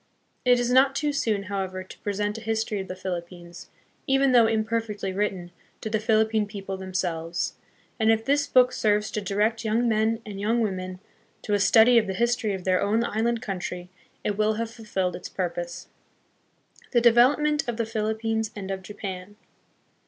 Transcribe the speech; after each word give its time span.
It 0.45 0.59
is 0.59 0.71
not 0.71 0.95
too 0.95 1.13
soon, 1.13 1.43
how 1.43 1.61
ever, 1.61 1.83
to 1.83 1.99
present 1.99 2.39
a 2.39 2.41
history 2.41 2.79
of 2.79 2.87
the 2.87 2.95
Philippines, 2.95 3.69
even 4.07 4.31
though 4.31 4.47
imperfectly 4.47 5.13
written, 5.13 5.51
to 5.81 5.91
the 5.91 5.99
Philippine 5.99 6.47
people 6.47 6.75
themselves; 6.75 7.53
and 7.99 8.11
if 8.11 8.25
this 8.25 8.47
book 8.47 8.71
serves 8.71 9.11
to 9.11 9.21
direct 9.21 9.63
young 9.63 9.87
men 9.87 10.19
and 10.25 10.39
young 10.39 10.59
women 10.61 10.99
to 11.43 11.53
a 11.53 11.59
study 11.59 11.99
of 11.99 12.07
the 12.07 12.15
history 12.15 12.53
of 12.55 12.63
their 12.63 12.81
own 12.81 13.03
island 13.03 13.43
coun 13.43 13.59
try, 13.59 13.89
it 14.23 14.39
will 14.39 14.53
have 14.53 14.71
fulfilled 14.71 15.15
its 15.15 15.29
purpose. 15.29 15.87
The 16.93 16.99
Development 17.01 17.67
of 17.69 17.77
the 17.77 17.85
Philippines 17.85 18.49
and 18.55 18.71
of 18.71 18.81
Japan. 18.81 19.35